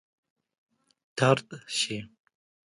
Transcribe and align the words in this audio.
طرد 1.17 1.47
شي. 1.77 1.95